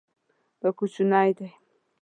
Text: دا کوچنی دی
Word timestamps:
دا 0.61 0.69
کوچنی 0.77 1.29
دی 1.37 1.47